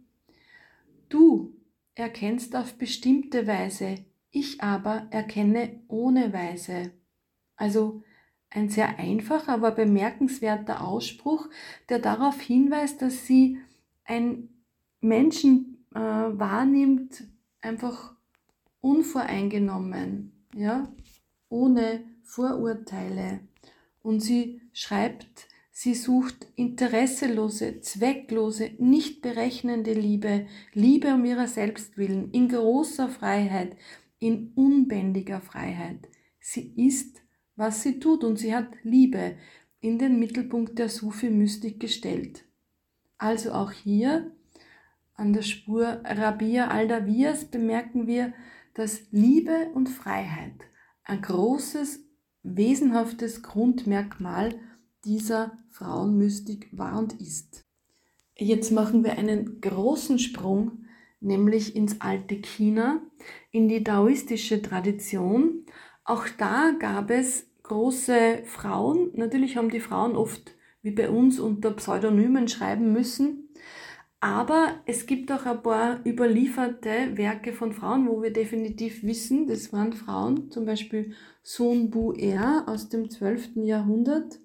du 1.09 1.57
erkennst 1.95 2.55
auf 2.55 2.75
bestimmte 2.75 3.47
Weise, 3.47 4.05
ich 4.31 4.61
aber 4.61 5.07
erkenne 5.11 5.81
ohne 5.89 6.33
Weise. 6.35 6.93
Also 7.57 8.03
ein 8.57 8.71
sehr 8.71 8.99
einfacher, 8.99 9.53
aber 9.53 9.71
bemerkenswerter 9.71 10.87
Ausspruch, 10.87 11.49
der 11.89 11.99
darauf 11.99 12.41
hinweist, 12.41 13.03
dass 13.03 13.27
sie 13.27 13.59
ein 14.05 14.49
Menschen 15.01 15.85
äh, 15.95 15.99
wahrnimmt, 15.99 17.25
einfach 17.61 18.15
unvoreingenommen, 18.81 20.33
ja, 20.55 20.93
ohne 21.49 22.05
Vorurteile. 22.23 23.41
Und 24.03 24.21
sie 24.21 24.63
schreibt, 24.73 25.49
sie 25.71 25.95
sucht 25.95 26.47
interesselose, 26.55 27.81
zwecklose, 27.81 28.71
nicht 28.79 29.21
berechnende 29.21 29.93
Liebe, 29.93 30.47
Liebe 30.73 31.13
um 31.15 31.25
ihrer 31.25 31.49
selbst 31.49 31.99
willen, 31.99 32.31
in 32.31 32.49
großer 32.49 33.09
Freiheit, 33.09 33.77
in 34.19 34.53
unbändiger 34.55 35.41
Freiheit. 35.41 36.09
Sie 36.41 36.73
ist 36.77 37.26
was 37.57 37.83
sie 37.83 37.99
tut 37.99 38.23
und 38.23 38.39
sie 38.39 38.55
hat 38.55 38.69
Liebe 38.83 39.37
in 39.81 39.99
den 39.99 40.19
Mittelpunkt 40.19 40.79
der 40.79 40.89
Sufi-Mystik 40.89 41.81
gestellt. 41.81 42.45
Also 43.19 43.53
auch 43.53 43.73
hier 43.73 44.33
an 45.15 45.33
der 45.33 45.43
Spur 45.43 46.03
Rabia 46.05 46.69
al-Dawias 46.69 47.47
bemerken 47.47 48.07
wir, 48.07 48.35
dass 48.75 49.01
Liebe 49.11 49.71
und 49.75 49.89
Freiheit 49.89 50.53
ein 51.05 51.23
großes, 51.23 52.01
wesenhaftes 52.43 53.43
Grundmerkmal 53.43 54.55
dieser 55.05 55.57
Frauenmystik 55.71 56.69
war 56.73 56.99
und 56.99 57.21
ist. 57.21 57.65
Jetzt 58.37 58.71
machen 58.71 59.03
wir 59.03 59.13
einen 59.13 59.63
großen 59.63 60.19
Sprung, 60.19 60.85
nämlich 61.21 61.75
ins 61.75 62.01
alte 62.03 62.37
China, 62.37 63.01
in 63.51 63.69
die 63.69 63.83
daoistische 63.83 64.61
Tradition 64.61 65.65
auch 66.07 66.27
da 66.39 66.73
gab 66.79 67.11
es 67.11 67.47
große 67.65 68.43
Frauen. 68.45 69.11
Natürlich 69.15 69.57
haben 69.57 69.71
die 69.71 69.81
Frauen 69.81 70.17
oft 70.17 70.55
wie 70.83 70.93
bei 70.93 71.11
uns 71.11 71.41
unter 71.41 71.73
Pseudonymen 71.73 72.47
schreiben 72.47 72.93
müssen. 72.93 73.49
Aber 74.21 74.81
es 74.87 75.07
gibt 75.07 75.31
auch 75.33 75.45
ein 75.45 75.63
paar 75.63 76.01
überlieferte 76.07 77.17
Werke 77.17 77.53
von 77.53 77.73
Frauen, 77.73 78.09
wo 78.09 78.23
wir 78.23 78.33
definitiv 78.33 79.03
wissen, 79.03 79.47
das 79.47 79.73
waren 79.73 79.93
Frauen, 79.93 80.51
zum 80.51 80.65
Beispiel 80.65 81.13
Sun 81.43 81.91
Bu 81.91 82.13
Er 82.13 82.65
aus 82.67 82.89
dem 82.89 83.11
12. 83.11 83.57
Jahrhundert. 83.57 84.37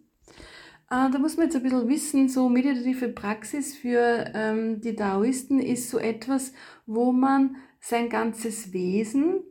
Äh, 0.89 1.10
da 1.10 1.20
muss 1.20 1.38
man 1.38 1.46
jetzt 1.46 1.56
ein 1.56 1.63
bisschen 1.63 1.88
wissen, 1.88 2.27
so 2.27 2.50
meditative 2.50 3.10
Praxis 3.10 3.77
für 3.77 4.32
ähm, 4.34 4.82
die 4.82 4.96
Daoisten 4.96 5.60
ist 5.60 5.89
so 5.89 6.00
etwas, 6.00 6.53
wo 6.86 7.12
man 7.12 7.56
sein 7.80 8.10
ganzes 8.10 8.74
Wesen 8.74 9.41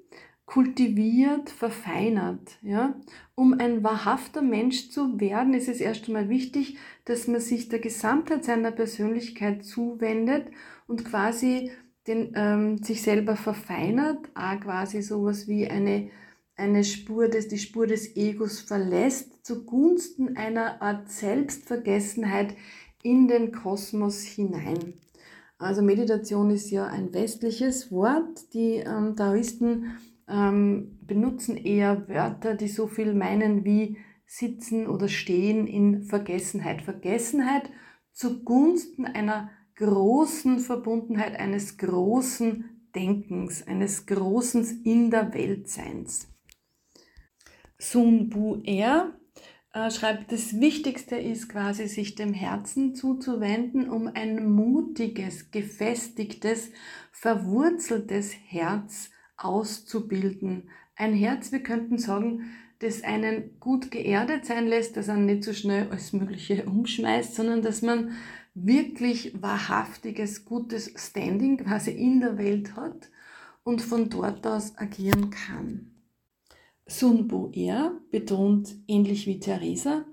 kultiviert, 0.51 1.49
verfeinert. 1.49 2.59
Ja? 2.61 2.97
Um 3.37 3.55
ein 3.61 3.85
wahrhafter 3.85 4.43
Mensch 4.43 4.91
zu 4.91 5.21
werden, 5.21 5.55
ist 5.55 5.69
es 5.69 5.81
erst 5.81 6.09
einmal 6.09 6.29
wichtig, 6.29 6.77
dass 7.05 7.29
man 7.29 7.41
sich 7.41 7.69
der 7.69 7.79
Gesamtheit 7.79 8.45
seiner 8.45 8.73
Persönlichkeit 8.73 9.65
zuwendet 9.65 10.49
und 10.89 11.05
quasi 11.05 11.71
den, 12.09 12.33
ähm, 12.35 12.79
sich 12.83 13.03
selber 13.03 13.37
verfeinert, 13.37 14.29
auch 14.35 14.59
quasi 14.59 15.03
sowas 15.03 15.47
wie 15.47 15.69
eine, 15.69 16.11
eine 16.57 16.83
Spur 16.83 17.29
des, 17.29 17.47
die 17.47 17.59
Spur 17.59 17.87
des 17.87 18.17
Egos 18.17 18.59
verlässt, 18.61 19.47
zugunsten 19.47 20.37
einer 20.37 20.83
Art 20.83 21.13
Selbstvergessenheit 21.13 22.57
in 23.05 23.29
den 23.29 23.53
Kosmos 23.53 24.23
hinein. 24.23 24.95
Also 25.59 25.81
Meditation 25.81 26.51
ist 26.51 26.71
ja 26.71 26.87
ein 26.87 27.15
westliches 27.15 27.93
Wort. 27.93 28.53
Die 28.53 28.79
ähm, 28.79 29.15
Taoisten 29.15 29.93
ähm, 30.31 30.99
benutzen 31.03 31.57
eher 31.57 32.09
Wörter, 32.09 32.55
die 32.55 32.69
so 32.69 32.87
viel 32.87 33.15
meinen 33.15 33.65
wie 33.65 33.99
sitzen 34.27 34.87
oder 34.87 35.09
stehen 35.09 35.67
in 35.67 36.05
Vergessenheit. 36.05 36.83
Vergessenheit 36.83 37.71
zugunsten 38.13 39.07
einer 39.07 39.51
großen 39.77 40.61
Verbundenheit, 40.61 41.39
eines 41.39 41.79
großen 41.79 42.89
Denkens, 42.95 43.67
eines 43.67 44.07
großen 44.07 44.83
in 44.85 45.11
der 45.11 45.35
Weltseins. 45.35 46.29
Sun 47.79 48.29
Bu 48.29 48.61
Er 48.65 49.19
äh, 49.73 49.91
schreibt, 49.91 50.33
das 50.33 50.61
Wichtigste 50.61 51.17
ist 51.17 51.49
quasi, 51.49 51.89
sich 51.89 52.15
dem 52.15 52.35
Herzen 52.35 52.95
zuzuwenden, 52.95 53.89
um 53.89 54.07
ein 54.07 54.51
mutiges, 54.51 55.51
gefestigtes, 55.51 56.71
verwurzeltes 57.13 58.33
Herz 58.33 59.11
auszubilden. 59.45 60.71
Ein 60.97 61.15
Herz, 61.15 61.51
wir 61.53 61.63
könnten 61.63 61.99
sagen, 61.99 62.51
das 62.81 63.03
einen 63.03 63.59
gut 63.61 63.91
geerdet 63.91 64.47
sein 64.47 64.67
lässt, 64.67 64.97
dass 64.97 65.09
man 65.09 65.27
nicht 65.27 65.45
so 65.45 65.53
schnell 65.53 65.89
alles 65.91 66.13
Mögliche 66.13 66.65
umschmeißt, 66.67 67.35
sondern 67.35 67.63
dass 67.63 67.83
man 67.83 68.13
wirklich 68.55 69.41
wahrhaftiges, 69.41 70.45
gutes 70.45 70.93
Standing 70.97 71.59
quasi 71.59 71.91
in 71.93 72.21
der 72.21 72.37
Welt 72.37 72.77
hat 72.77 73.11
und 73.63 73.81
von 73.81 74.09
dort 74.09 74.47
aus 74.47 74.77
agieren 74.77 75.31
kann. 75.31 75.91
Sun 76.87 77.29
Bu 77.29 77.51
Er 77.53 77.93
betont, 78.11 78.75
ähnlich 78.89 79.27
wie 79.27 79.39
Theresa, 79.39 80.05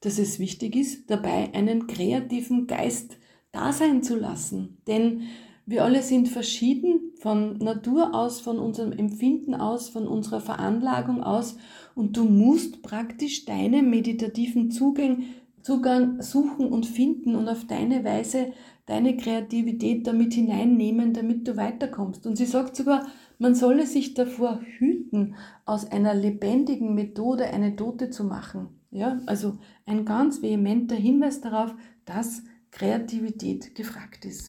dass 0.00 0.18
es 0.18 0.38
wichtig 0.38 0.76
ist, 0.76 1.10
dabei 1.10 1.54
einen 1.54 1.86
kreativen 1.86 2.66
Geist 2.66 3.16
da 3.52 3.72
sein 3.72 4.02
zu 4.02 4.16
lassen. 4.16 4.78
Denn 4.86 5.22
wir 5.64 5.84
alle 5.84 6.02
sind 6.02 6.28
verschieden 6.28 7.05
von 7.18 7.58
Natur 7.58 8.14
aus, 8.14 8.40
von 8.40 8.58
unserem 8.58 8.92
Empfinden 8.92 9.54
aus, 9.54 9.88
von 9.88 10.06
unserer 10.06 10.40
Veranlagung 10.40 11.22
aus 11.22 11.56
und 11.94 12.16
du 12.16 12.24
musst 12.24 12.82
praktisch 12.82 13.44
deinen 13.44 13.90
meditativen 13.90 14.70
Zugang, 14.70 15.24
Zugang 15.62 16.22
suchen 16.22 16.68
und 16.68 16.86
finden 16.86 17.34
und 17.34 17.48
auf 17.48 17.66
deine 17.66 18.04
Weise 18.04 18.52
deine 18.86 19.16
Kreativität 19.16 20.06
damit 20.06 20.32
hineinnehmen, 20.34 21.12
damit 21.12 21.46
du 21.46 21.56
weiterkommst. 21.56 22.26
Und 22.26 22.36
sie 22.36 22.46
sagt 22.46 22.76
sogar, 22.76 23.06
man 23.38 23.54
solle 23.54 23.86
sich 23.86 24.14
davor 24.14 24.60
hüten, 24.78 25.34
aus 25.64 25.90
einer 25.90 26.14
lebendigen 26.14 26.94
Methode 26.94 27.46
eine 27.46 27.74
Tote 27.74 28.10
zu 28.10 28.24
machen. 28.24 28.68
Ja, 28.92 29.20
also 29.26 29.58
ein 29.84 30.04
ganz 30.04 30.40
vehementer 30.40 30.94
Hinweis 30.94 31.40
darauf, 31.40 31.74
dass 32.04 32.44
Kreativität 32.70 33.74
gefragt 33.74 34.24
ist. 34.24 34.46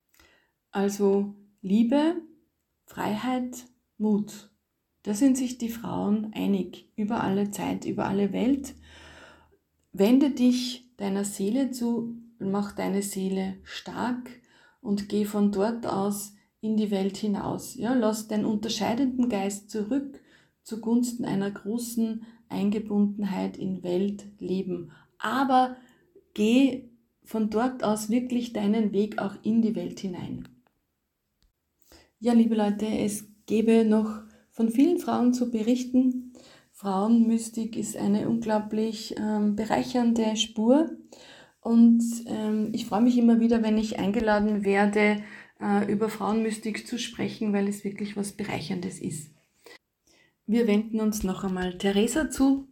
Also 0.72 1.34
Liebe, 1.62 2.22
Freiheit, 2.88 3.66
Mut. 3.98 4.50
Da 5.04 5.14
sind 5.14 5.38
sich 5.38 5.58
die 5.58 5.70
Frauen 5.70 6.32
einig 6.34 6.90
über 6.96 7.24
alle 7.24 7.52
Zeit, 7.52 7.86
über 7.86 8.08
alle 8.08 8.34
Welt. 8.34 8.76
Wende 9.94 10.32
dich 10.32 10.96
deiner 10.98 11.24
Seele 11.24 11.72
zu, 11.72 12.18
mach 12.40 12.72
deine 12.72 13.02
Seele 13.02 13.58
stark 13.64 14.30
und 14.82 15.10
geh 15.10 15.26
von 15.26 15.52
dort 15.52 15.86
aus 15.86 16.34
in 16.62 16.76
die 16.76 16.90
Welt 16.90 17.18
hinaus. 17.18 17.76
Ja, 17.76 17.94
lass 17.94 18.28
den 18.28 18.46
unterscheidenden 18.46 19.30
Geist 19.30 19.70
zurück 19.70 20.20
zugunsten 20.64 21.24
einer 21.24 21.52
großen 21.52 22.26
Eingebundenheit 22.50 23.58
in 23.58 23.84
Welt 23.84 24.26
leben. 24.40 24.92
Aber 25.18 25.78
geh 26.34 26.90
von 27.24 27.50
dort 27.50 27.84
aus 27.84 28.10
wirklich 28.10 28.54
deinen 28.54 28.92
Weg 28.92 29.20
auch 29.20 29.36
in 29.44 29.62
die 29.62 29.76
Welt 29.76 30.00
hinein. 30.00 30.48
Ja, 32.20 32.34
liebe 32.34 32.56
Leute, 32.56 32.88
es 32.88 33.28
gäbe 33.46 33.86
noch 33.86 34.22
von 34.50 34.72
vielen 34.72 34.98
Frauen 34.98 35.36
zu 35.36 35.52
berichten. 35.52 36.34
Frauenmystik 36.72 37.78
ist 37.78 37.96
eine 37.96 38.28
unglaublich 38.28 39.14
ähm, 39.20 39.56
bereichernde 39.56 40.36
Spur 40.36 40.90
und 41.62 42.02
ähm, 42.26 42.72
ich 42.74 42.88
freue 42.88 43.04
mich 43.04 43.20
immer 43.20 43.40
wieder, 43.40 43.62
wenn 43.62 43.78
ich 43.78 44.00
eingeladen 44.00 44.66
werde, 44.66 45.22
äh, 45.62 45.92
über 45.92 46.10
Frauenmystik 46.10 46.88
zu 46.88 46.98
sprechen, 46.98 47.54
weil 47.54 47.68
es 47.68 47.84
wirklich 47.84 48.18
was 48.18 48.32
Bereicherndes 48.32 49.00
ist. 49.00 49.30
Wir 50.48 50.66
wenden 50.66 51.00
uns 51.00 51.22
noch 51.22 51.44
einmal 51.44 51.78
Theresa 51.78 52.32
zu, 52.32 52.68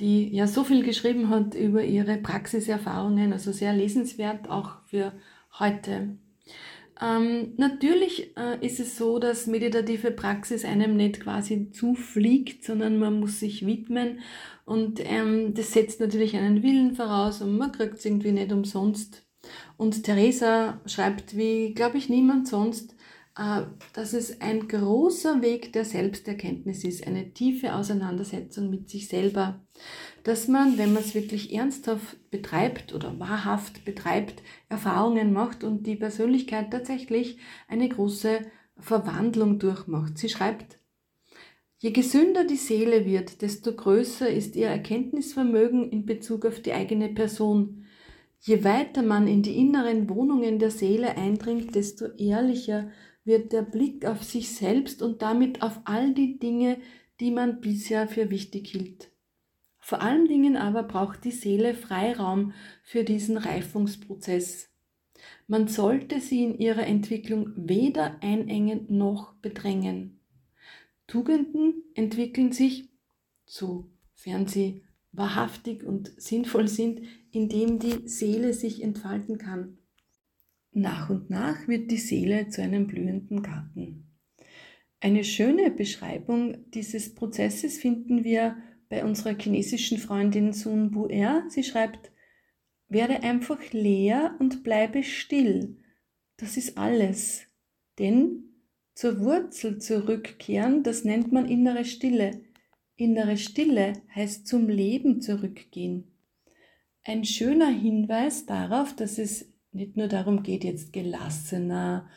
die 0.00 0.34
ja 0.34 0.46
so 0.46 0.64
viel 0.64 0.82
geschrieben 0.82 1.28
hat 1.28 1.54
über 1.54 1.84
ihre 1.84 2.16
Praxiserfahrungen, 2.16 3.34
also 3.34 3.52
sehr 3.52 3.74
lesenswert 3.74 4.48
auch 4.48 4.82
für 4.86 5.12
heute. 5.58 6.16
Ähm, 7.00 7.54
natürlich 7.56 8.36
äh, 8.36 8.64
ist 8.64 8.78
es 8.78 8.96
so, 8.96 9.18
dass 9.18 9.46
meditative 9.46 10.12
Praxis 10.12 10.64
einem 10.64 10.96
nicht 10.96 11.20
quasi 11.20 11.70
zufliegt, 11.72 12.64
sondern 12.64 12.98
man 12.98 13.18
muss 13.18 13.40
sich 13.40 13.66
widmen 13.66 14.20
und 14.64 15.00
ähm, 15.02 15.54
das 15.54 15.72
setzt 15.72 16.00
natürlich 16.00 16.36
einen 16.36 16.62
Willen 16.62 16.94
voraus 16.94 17.42
und 17.42 17.58
man 17.58 17.72
kriegt 17.72 17.94
es 17.94 18.04
irgendwie 18.04 18.32
nicht 18.32 18.52
umsonst. 18.52 19.26
Und 19.76 20.04
Theresa 20.04 20.80
schreibt, 20.86 21.36
wie 21.36 21.74
glaube 21.74 21.98
ich 21.98 22.08
niemand 22.08 22.46
sonst, 22.46 22.94
äh, 23.36 23.62
dass 23.92 24.12
es 24.12 24.40
ein 24.40 24.68
großer 24.68 25.42
Weg 25.42 25.72
der 25.72 25.84
Selbsterkenntnis 25.84 26.84
ist, 26.84 27.06
eine 27.06 27.32
tiefe 27.32 27.74
Auseinandersetzung 27.74 28.70
mit 28.70 28.88
sich 28.88 29.08
selber 29.08 29.63
dass 30.24 30.48
man, 30.48 30.78
wenn 30.78 30.92
man 30.92 31.02
es 31.02 31.14
wirklich 31.14 31.52
ernsthaft 31.52 32.30
betreibt 32.30 32.94
oder 32.94 33.18
wahrhaft 33.18 33.84
betreibt, 33.84 34.42
Erfahrungen 34.68 35.32
macht 35.32 35.64
und 35.64 35.86
die 35.86 35.96
Persönlichkeit 35.96 36.70
tatsächlich 36.70 37.38
eine 37.68 37.88
große 37.88 38.40
Verwandlung 38.78 39.58
durchmacht. 39.58 40.18
Sie 40.18 40.28
schreibt, 40.28 40.78
Je 41.78 41.90
gesünder 41.90 42.44
die 42.44 42.56
Seele 42.56 43.04
wird, 43.04 43.42
desto 43.42 43.74
größer 43.74 44.26
ist 44.26 44.56
ihr 44.56 44.68
Erkenntnisvermögen 44.68 45.90
in 45.90 46.06
Bezug 46.06 46.46
auf 46.46 46.60
die 46.60 46.72
eigene 46.72 47.10
Person. 47.10 47.84
Je 48.40 48.64
weiter 48.64 49.02
man 49.02 49.28
in 49.28 49.42
die 49.42 49.58
inneren 49.58 50.08
Wohnungen 50.08 50.58
der 50.58 50.70
Seele 50.70 51.18
eindringt, 51.18 51.74
desto 51.74 52.06
ehrlicher 52.16 52.90
wird 53.24 53.52
der 53.52 53.62
Blick 53.62 54.06
auf 54.06 54.22
sich 54.22 54.54
selbst 54.54 55.02
und 55.02 55.20
damit 55.20 55.60
auf 55.60 55.80
all 55.84 56.14
die 56.14 56.38
Dinge, 56.38 56.78
die 57.20 57.30
man 57.30 57.60
bisher 57.60 58.08
für 58.08 58.30
wichtig 58.30 58.68
hielt. 58.68 59.10
Vor 59.84 60.00
allen 60.00 60.26
Dingen 60.28 60.56
aber 60.56 60.82
braucht 60.82 61.24
die 61.24 61.30
Seele 61.30 61.74
Freiraum 61.74 62.54
für 62.82 63.04
diesen 63.04 63.36
Reifungsprozess. 63.36 64.70
Man 65.46 65.68
sollte 65.68 66.20
sie 66.20 66.42
in 66.42 66.58
ihrer 66.58 66.86
Entwicklung 66.86 67.52
weder 67.54 68.16
einengen 68.22 68.86
noch 68.88 69.34
bedrängen. 69.42 70.20
Tugenden 71.06 71.82
entwickeln 71.94 72.50
sich, 72.50 72.88
sofern 73.44 74.46
sie 74.46 74.84
wahrhaftig 75.12 75.84
und 75.84 76.14
sinnvoll 76.16 76.66
sind, 76.66 77.02
indem 77.30 77.78
die 77.78 78.08
Seele 78.08 78.54
sich 78.54 78.82
entfalten 78.82 79.36
kann. 79.36 79.76
Nach 80.72 81.10
und 81.10 81.28
nach 81.28 81.68
wird 81.68 81.90
die 81.90 81.98
Seele 81.98 82.48
zu 82.48 82.62
einem 82.62 82.86
blühenden 82.86 83.42
Garten. 83.42 84.06
Eine 85.00 85.24
schöne 85.24 85.70
Beschreibung 85.70 86.70
dieses 86.70 87.14
Prozesses 87.14 87.76
finden 87.76 88.24
wir 88.24 88.56
bei 88.94 89.04
unserer 89.04 89.36
chinesischen 89.36 89.98
Freundin 89.98 90.52
Sun 90.52 90.92
Bu-er. 90.92 91.42
Sie 91.48 91.64
schreibt, 91.64 92.12
werde 92.88 93.24
einfach 93.24 93.58
leer 93.72 94.36
und 94.38 94.62
bleibe 94.62 95.02
still. 95.02 95.78
Das 96.36 96.56
ist 96.56 96.78
alles. 96.78 97.42
Denn 97.98 98.44
zur 98.94 99.18
Wurzel 99.18 99.78
zurückkehren, 99.78 100.84
das 100.84 101.02
nennt 101.02 101.32
man 101.32 101.48
innere 101.48 101.84
Stille. 101.84 102.40
Innere 102.94 103.36
Stille 103.36 103.94
heißt 104.14 104.46
zum 104.46 104.68
Leben 104.68 105.20
zurückgehen. 105.20 106.12
Ein 107.02 107.24
schöner 107.24 107.70
Hinweis 107.70 108.46
darauf, 108.46 108.94
dass 108.94 109.18
es 109.18 109.52
nicht 109.72 109.96
nur 109.96 110.06
darum 110.06 110.44
geht, 110.44 110.62
jetzt 110.62 110.92
gelassener 110.92 112.08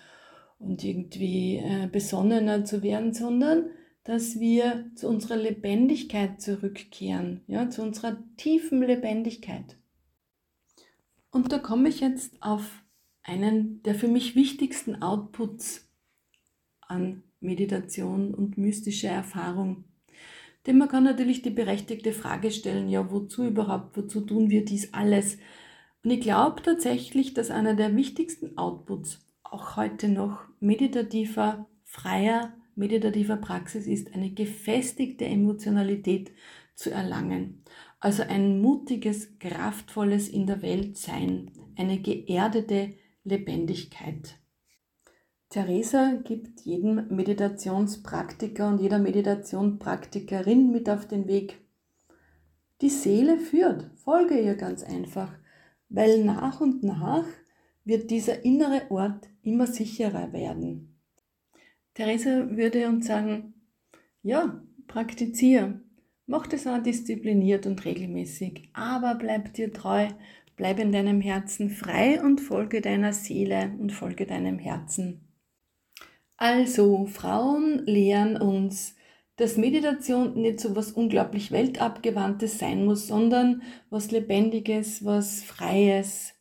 und 0.59 0.83
irgendwie 0.83 1.57
äh, 1.57 1.87
besonnener 1.91 2.65
zu 2.65 2.83
werden, 2.83 3.15
sondern 3.15 3.71
dass 4.07 4.39
wir 4.39 4.89
zu 4.95 5.09
unserer 5.09 5.35
Lebendigkeit 5.35 6.41
zurückkehren, 6.41 7.41
ja, 7.45 7.69
zu 7.69 7.81
unserer 7.81 8.17
tiefen 8.37 8.81
Lebendigkeit. 8.81 9.75
Und 11.29 11.51
da 11.51 11.59
komme 11.59 11.89
ich 11.89 11.99
jetzt 11.99 12.41
auf 12.41 12.83
einen 13.21 13.83
der 13.83 13.95
für 13.95 14.07
mich 14.07 14.33
wichtigsten 14.33 15.01
Outputs 15.01 15.89
an 16.79 17.21
Meditation 17.41 18.33
und 18.33 18.57
mystische 18.57 19.07
Erfahrung. 19.07 19.83
Denn 20.65 20.77
man 20.77 20.87
kann 20.87 21.03
natürlich 21.03 21.41
die 21.41 21.49
berechtigte 21.49 22.13
Frage 22.13 22.51
stellen, 22.51 22.87
ja, 22.87 23.11
wozu 23.11 23.43
überhaupt, 23.43 23.97
wozu 23.97 24.21
tun 24.21 24.49
wir 24.49 24.63
dies 24.63 24.93
alles? 24.93 25.37
Und 26.05 26.11
ich 26.11 26.21
glaube 26.21 26.61
tatsächlich, 26.61 27.33
dass 27.33 27.51
einer 27.51 27.73
der 27.73 27.93
wichtigsten 27.97 28.57
Outputs 28.57 29.19
auch 29.43 29.75
heute 29.75 30.07
noch 30.07 30.45
meditativer, 30.61 31.67
freier 31.83 32.53
meditativer 32.77 33.37
Praxis 33.37 33.87
ist, 33.87 34.13
eine 34.13 34.31
gefestigte 34.31 35.25
Emotionalität 35.25 36.31
zu 36.75 36.91
erlangen. 36.91 37.63
Also 37.99 38.23
ein 38.23 38.61
mutiges, 38.61 39.39
kraftvolles 39.39 40.29
in 40.29 40.45
der 40.45 40.61
Welt 40.61 40.97
sein, 40.97 41.51
eine 41.75 41.99
geerdete 41.99 42.93
Lebendigkeit. 43.23 44.39
Theresa 45.49 46.19
gibt 46.23 46.61
jedem 46.61 47.07
Meditationspraktiker 47.07 48.67
und 48.67 48.81
jeder 48.81 48.99
Meditationspraktikerin 48.99 50.71
mit 50.71 50.89
auf 50.89 51.07
den 51.07 51.27
Weg. 51.27 51.59
Die 52.81 52.89
Seele 52.89 53.39
führt, 53.39 53.89
folge 53.95 54.39
ihr 54.39 54.55
ganz 54.55 54.83
einfach, 54.83 55.33
weil 55.89 56.23
nach 56.23 56.61
und 56.61 56.83
nach 56.83 57.25
wird 57.85 58.11
dieser 58.11 58.43
innere 58.43 58.91
Ort 58.91 59.29
immer 59.41 59.65
sicherer 59.65 60.33
werden. 60.33 60.96
Theresa 61.97 62.47
würde 62.51 62.87
uns 62.89 63.07
sagen, 63.07 63.55
ja, 64.21 64.61
praktiziere, 64.85 65.81
mach 66.27 66.45
das 66.45 66.67
auch 66.67 66.77
diszipliniert 66.77 67.65
und 67.65 67.83
regelmäßig, 67.85 68.69
aber 68.73 69.15
bleib 69.15 69.55
dir 69.55 69.73
treu, 69.73 70.07
bleib 70.55 70.77
in 70.77 70.91
deinem 70.91 71.21
Herzen 71.21 71.71
frei 71.71 72.21
und 72.21 72.39
folge 72.39 72.81
deiner 72.81 73.13
Seele 73.13 73.75
und 73.79 73.91
folge 73.93 74.27
deinem 74.27 74.59
Herzen. 74.59 75.27
Also, 76.35 77.07
Frauen 77.07 77.83
lehren 77.87 78.37
uns, 78.37 78.95
dass 79.37 79.57
Meditation 79.57 80.39
nicht 80.39 80.59
so 80.59 80.75
was 80.75 80.91
unglaublich 80.91 81.51
Weltabgewandtes 81.51 82.59
sein 82.59 82.85
muss, 82.85 83.07
sondern 83.07 83.63
was 83.89 84.11
Lebendiges, 84.11 85.03
was 85.03 85.41
Freies. 85.41 86.35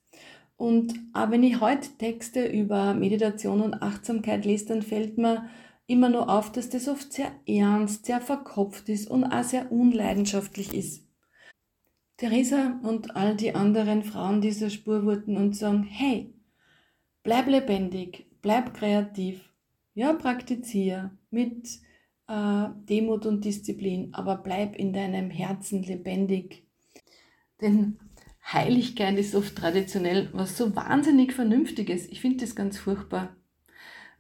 Und 0.57 0.95
auch 1.13 1.31
wenn 1.31 1.43
ich 1.43 1.61
heute 1.61 1.89
Texte 1.99 2.47
über 2.47 2.95
Meditation 2.95 3.61
und 3.61 3.75
Achtsamkeit 3.75 4.45
lese, 4.45 4.67
dann 4.67 4.83
fällt 4.83 5.19
mir 5.19 5.49
immer 5.87 6.09
nur 6.09 6.31
auf, 6.31 6.51
dass 6.51 6.71
das 6.71 6.89
oft 6.89 7.13
sehr 7.13 7.31
ernst, 7.47 8.07
sehr 8.07 8.21
verkopft 8.21 8.89
ist 8.89 9.09
und 9.11 9.25
auch 9.25 9.45
sehr 9.45 9.71
unleidenschaftlich 9.71 10.75
ist. 10.75 11.07
Theresa 12.17 12.81
und 12.83 13.15
all 13.15 13.37
die 13.37 13.55
anderen 13.55 14.03
Frauen 14.03 14.41
dieser 14.41 14.71
Spur 14.71 15.05
wurden 15.05 15.37
und 15.37 15.55
sagen, 15.55 15.83
hey, 15.83 16.33
bleib 17.23 17.47
lebendig, 17.47 18.27
bleib 18.41 18.73
kreativ, 18.73 19.53
ja, 19.95 20.15
praktiziere 20.15 21.11
mit 21.31 21.69
äh, 22.29 22.69
Demut 22.89 23.27
und 23.27 23.45
Disziplin, 23.45 24.15
aber 24.15 24.37
bleib 24.37 24.77
in 24.77 24.95
deinem 24.95 25.31
Herzen 25.31 25.83
lebendig. 25.83 26.67
Denn 27.61 27.99
Heiligkeit 28.53 29.19
ist 29.19 29.35
oft 29.35 29.57
traditionell 29.57 30.29
was 30.33 30.57
so 30.57 30.77
wahnsinnig 30.77 31.33
Vernünftiges. 31.33 32.07
Ich 32.07 32.21
finde 32.21 32.45
das 32.45 32.55
ganz 32.55 32.79
furchtbar. 32.79 33.37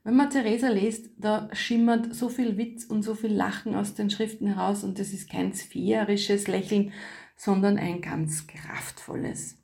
Wenn 0.02 0.16
man 0.16 0.30
Theresa 0.30 0.68
liest, 0.68 1.10
da 1.16 1.48
schimmert 1.52 2.14
so 2.14 2.28
viel 2.28 2.56
Witz 2.56 2.84
und 2.84 3.02
so 3.02 3.14
viel 3.14 3.32
Lachen 3.32 3.74
aus 3.74 3.94
den 3.94 4.10
Schriften 4.10 4.46
heraus 4.46 4.84
und 4.84 4.98
das 4.98 5.12
ist 5.12 5.30
kein 5.30 5.52
sphärisches 5.52 6.48
Lächeln, 6.48 6.92
sondern 7.36 7.78
ein 7.78 8.00
ganz 8.00 8.46
kraftvolles. 8.46 9.58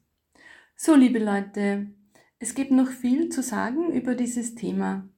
So, 0.76 0.94
liebe 0.94 1.18
Leute, 1.18 1.88
es 2.38 2.54
gibt 2.54 2.72
noch 2.72 2.88
viel 2.88 3.28
zu 3.28 3.42
sagen 3.42 3.92
über 3.92 4.14
dieses 4.14 4.54
Thema. 4.54 5.08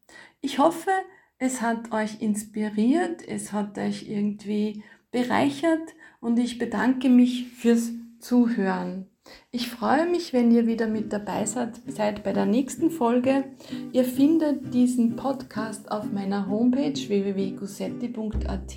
Ich 0.40 0.58
hoffe, 0.58 0.90
es 1.38 1.62
hat 1.62 1.92
euch 1.92 2.20
inspiriert, 2.20 3.26
es 3.26 3.52
hat 3.52 3.78
euch 3.78 4.08
irgendwie 4.08 4.84
bereichert 5.10 5.94
und 6.20 6.38
ich 6.38 6.58
bedanke 6.58 7.08
mich 7.08 7.48
fürs 7.48 7.92
Zuhören. 8.20 9.08
Ich 9.50 9.68
freue 9.68 10.10
mich, 10.10 10.32
wenn 10.32 10.50
ihr 10.50 10.66
wieder 10.66 10.86
mit 10.88 11.12
dabei 11.12 11.46
seid, 11.46 11.80
seid 11.86 12.24
bei 12.24 12.32
der 12.32 12.44
nächsten 12.44 12.90
Folge. 12.90 13.44
Ihr 13.92 14.04
findet 14.04 14.74
diesen 14.74 15.16
Podcast 15.16 15.90
auf 15.90 16.10
meiner 16.10 16.48
Homepage 16.48 16.92
www.gusetti.at 16.92 18.76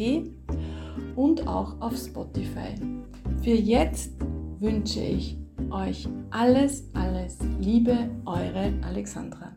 und 1.15 1.47
auch 1.47 1.81
auf 1.81 1.97
Spotify. 1.97 2.75
Für 3.41 3.49
jetzt 3.55 4.13
wünsche 4.59 5.01
ich 5.01 5.37
euch 5.71 6.07
alles, 6.29 6.89
alles 6.93 7.39
Liebe, 7.59 8.09
eure 8.25 8.73
Alexandra. 8.83 9.56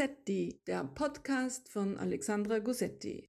Filosetti, 0.00 0.58
der 0.66 0.84
Podcast 0.84 1.68
von 1.68 1.98
Alexandra 1.98 2.58
Gussetti. 2.60 3.28